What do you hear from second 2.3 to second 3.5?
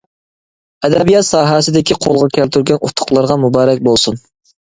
كەلتۈرگەن ئۇتۇقلىرىغا